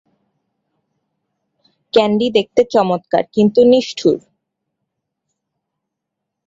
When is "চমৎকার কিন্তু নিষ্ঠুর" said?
2.73-4.17